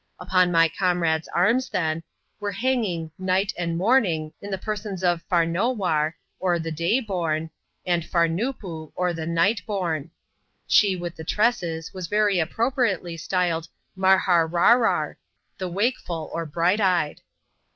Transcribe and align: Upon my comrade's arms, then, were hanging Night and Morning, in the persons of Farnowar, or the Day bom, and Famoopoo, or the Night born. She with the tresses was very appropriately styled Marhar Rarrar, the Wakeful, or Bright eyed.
Upon 0.19 0.51
my 0.51 0.67
comrade's 0.67 1.27
arms, 1.27 1.69
then, 1.69 2.01
were 2.39 2.53
hanging 2.53 3.11
Night 3.19 3.53
and 3.55 3.77
Morning, 3.77 4.33
in 4.41 4.49
the 4.49 4.57
persons 4.57 5.03
of 5.03 5.21
Farnowar, 5.29 6.13
or 6.39 6.57
the 6.57 6.71
Day 6.71 6.99
bom, 7.01 7.51
and 7.85 8.01
Famoopoo, 8.01 8.91
or 8.95 9.13
the 9.13 9.27
Night 9.27 9.61
born. 9.67 10.09
She 10.65 10.95
with 10.95 11.15
the 11.15 11.23
tresses 11.23 11.93
was 11.93 12.07
very 12.07 12.39
appropriately 12.39 13.15
styled 13.15 13.67
Marhar 13.95 14.47
Rarrar, 14.47 15.17
the 15.59 15.69
Wakeful, 15.69 16.31
or 16.33 16.47
Bright 16.47 16.79
eyed. 16.81 17.21